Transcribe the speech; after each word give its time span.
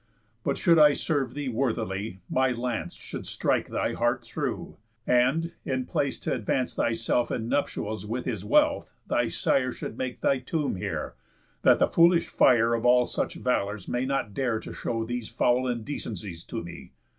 But 0.43 0.57
should 0.57 0.79
I 0.79 0.93
serve 0.93 1.35
thee 1.35 1.47
worthily, 1.49 2.21
my 2.27 2.49
lance 2.49 2.95
Should 2.95 3.27
strike 3.27 3.67
thy 3.67 3.93
heart 3.93 4.23
through, 4.23 4.77
and, 5.05 5.51
in 5.63 5.85
place 5.85 6.19
t' 6.19 6.31
advance 6.31 6.73
Thyself 6.73 7.29
in 7.29 7.47
nuptials 7.47 8.03
with 8.03 8.25
his 8.25 8.43
wealth, 8.43 8.95
thy 9.05 9.27
sire 9.27 9.71
Should 9.71 9.99
make 9.99 10.21
thy 10.21 10.39
tomb 10.39 10.75
here; 10.77 11.13
that 11.61 11.77
the 11.77 11.85
foolish 11.87 12.29
fire 12.29 12.73
Of 12.73 12.83
all 12.83 13.05
such 13.05 13.35
valours 13.35 13.87
may 13.87 14.07
not 14.07 14.33
dare 14.33 14.59
to 14.61 14.73
show 14.73 15.05
These 15.05 15.29
foul 15.29 15.67
indecencies 15.67 16.43
to 16.45 16.63
me. 16.63 16.93